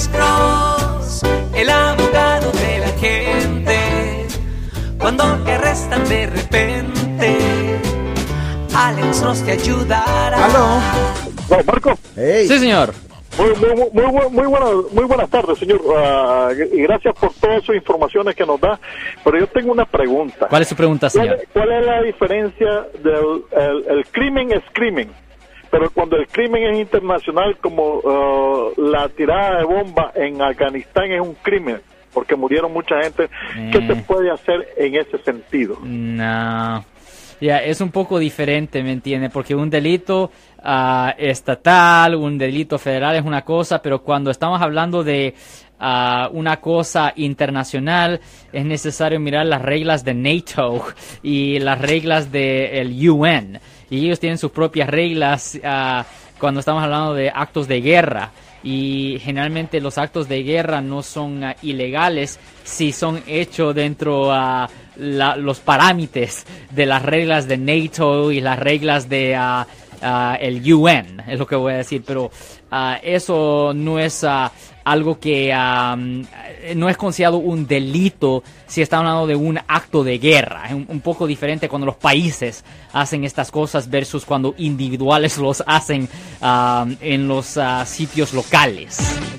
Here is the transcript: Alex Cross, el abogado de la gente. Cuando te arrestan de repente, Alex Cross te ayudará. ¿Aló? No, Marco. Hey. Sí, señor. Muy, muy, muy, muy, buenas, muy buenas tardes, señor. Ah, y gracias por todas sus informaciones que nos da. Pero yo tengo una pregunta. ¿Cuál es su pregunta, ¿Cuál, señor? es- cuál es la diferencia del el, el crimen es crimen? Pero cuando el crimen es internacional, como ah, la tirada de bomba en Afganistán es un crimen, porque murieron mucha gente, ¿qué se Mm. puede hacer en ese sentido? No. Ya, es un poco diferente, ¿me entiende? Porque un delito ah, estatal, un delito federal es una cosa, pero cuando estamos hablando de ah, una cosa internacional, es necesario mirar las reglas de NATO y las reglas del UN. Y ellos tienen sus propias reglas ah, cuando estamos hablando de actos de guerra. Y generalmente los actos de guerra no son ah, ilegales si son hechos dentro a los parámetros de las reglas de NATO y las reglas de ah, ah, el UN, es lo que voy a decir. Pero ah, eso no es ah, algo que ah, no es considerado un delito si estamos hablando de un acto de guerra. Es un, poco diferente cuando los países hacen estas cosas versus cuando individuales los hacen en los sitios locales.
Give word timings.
Alex 0.00 0.08
Cross, 0.16 1.22
el 1.54 1.68
abogado 1.68 2.50
de 2.52 2.78
la 2.78 2.88
gente. 2.98 4.26
Cuando 4.98 5.24
te 5.44 5.52
arrestan 5.52 6.08
de 6.08 6.26
repente, 6.26 7.38
Alex 8.74 9.20
Cross 9.20 9.42
te 9.44 9.52
ayudará. 9.52 10.42
¿Aló? 10.46 10.80
No, 11.50 11.64
Marco. 11.66 11.98
Hey. 12.16 12.46
Sí, 12.48 12.58
señor. 12.58 12.94
Muy, 13.36 13.48
muy, 13.56 13.90
muy, 13.92 14.30
muy, 14.30 14.46
buenas, 14.46 14.70
muy 14.92 15.04
buenas 15.04 15.28
tardes, 15.28 15.58
señor. 15.58 15.82
Ah, 15.94 16.48
y 16.54 16.80
gracias 16.82 17.14
por 17.18 17.34
todas 17.34 17.62
sus 17.62 17.74
informaciones 17.76 18.34
que 18.34 18.46
nos 18.46 18.58
da. 18.58 18.80
Pero 19.22 19.38
yo 19.38 19.46
tengo 19.48 19.70
una 19.72 19.84
pregunta. 19.84 20.46
¿Cuál 20.48 20.62
es 20.62 20.68
su 20.68 20.76
pregunta, 20.76 21.08
¿Cuál, 21.12 21.24
señor? 21.26 21.40
es- 21.42 21.48
cuál 21.52 21.72
es 21.72 21.84
la 21.86 22.02
diferencia 22.02 22.86
del 23.04 23.42
el, 23.52 23.98
el 23.98 24.06
crimen 24.06 24.50
es 24.52 24.62
crimen? 24.72 25.10
Pero 25.70 25.90
cuando 25.90 26.16
el 26.16 26.26
crimen 26.26 26.62
es 26.74 26.80
internacional, 26.80 27.56
como 27.60 28.00
ah, 28.06 28.68
la 28.76 29.08
tirada 29.08 29.58
de 29.58 29.64
bomba 29.64 30.12
en 30.14 30.42
Afganistán 30.42 31.12
es 31.12 31.20
un 31.20 31.34
crimen, 31.34 31.80
porque 32.12 32.34
murieron 32.34 32.72
mucha 32.72 33.00
gente, 33.02 33.28
¿qué 33.72 33.86
se 33.86 33.94
Mm. 33.94 34.02
puede 34.02 34.30
hacer 34.32 34.66
en 34.76 34.96
ese 34.96 35.18
sentido? 35.18 35.78
No. 35.84 36.84
Ya, 37.40 37.56
es 37.58 37.80
un 37.80 37.90
poco 37.90 38.18
diferente, 38.18 38.82
¿me 38.82 38.92
entiende? 38.92 39.30
Porque 39.30 39.54
un 39.54 39.70
delito 39.70 40.30
ah, 40.62 41.14
estatal, 41.16 42.14
un 42.14 42.36
delito 42.36 42.78
federal 42.78 43.16
es 43.16 43.24
una 43.24 43.42
cosa, 43.46 43.80
pero 43.80 44.02
cuando 44.02 44.30
estamos 44.30 44.60
hablando 44.60 45.02
de 45.02 45.34
ah, 45.78 46.28
una 46.32 46.58
cosa 46.60 47.14
internacional, 47.16 48.20
es 48.52 48.64
necesario 48.66 49.18
mirar 49.20 49.46
las 49.46 49.62
reglas 49.62 50.04
de 50.04 50.12
NATO 50.14 50.84
y 51.22 51.58
las 51.60 51.80
reglas 51.80 52.30
del 52.30 52.92
UN. 53.08 53.58
Y 53.90 54.06
ellos 54.06 54.20
tienen 54.20 54.38
sus 54.38 54.52
propias 54.52 54.88
reglas 54.88 55.58
ah, 55.64 56.06
cuando 56.38 56.60
estamos 56.60 56.82
hablando 56.82 57.14
de 57.14 57.30
actos 57.30 57.68
de 57.68 57.80
guerra. 57.80 58.30
Y 58.62 59.18
generalmente 59.20 59.80
los 59.80 59.98
actos 59.98 60.28
de 60.28 60.42
guerra 60.42 60.80
no 60.80 61.02
son 61.02 61.44
ah, 61.44 61.56
ilegales 61.62 62.38
si 62.62 62.92
son 62.92 63.22
hechos 63.26 63.74
dentro 63.74 64.32
a 64.32 64.68
los 64.96 65.60
parámetros 65.60 66.44
de 66.70 66.84
las 66.84 67.02
reglas 67.02 67.48
de 67.48 67.56
NATO 67.56 68.30
y 68.30 68.40
las 68.40 68.58
reglas 68.58 69.08
de 69.08 69.34
ah, 69.34 69.66
ah, 70.02 70.36
el 70.40 70.60
UN, 70.72 71.22
es 71.26 71.38
lo 71.38 71.46
que 71.46 71.56
voy 71.56 71.72
a 71.74 71.76
decir. 71.76 72.02
Pero 72.06 72.30
ah, 72.70 72.98
eso 73.02 73.72
no 73.74 73.98
es 73.98 74.24
ah, 74.24 74.50
algo 74.84 75.18
que 75.18 75.52
ah, 75.52 75.96
no 76.74 76.88
es 76.88 76.96
considerado 76.96 77.38
un 77.38 77.66
delito 77.66 78.42
si 78.66 78.82
estamos 78.82 79.06
hablando 79.06 79.26
de 79.26 79.36
un 79.36 79.58
acto 79.68 80.02
de 80.02 80.18
guerra. 80.18 80.66
Es 80.66 80.72
un, 80.72 81.00
poco 81.00 81.26
diferente 81.26 81.68
cuando 81.68 81.86
los 81.86 81.96
países 81.96 82.64
hacen 82.92 83.24
estas 83.24 83.50
cosas 83.50 83.88
versus 83.90 84.24
cuando 84.24 84.54
individuales 84.58 85.38
los 85.38 85.62
hacen 85.66 86.08
en 86.42 87.28
los 87.28 87.58
sitios 87.84 88.32
locales. 88.32 89.20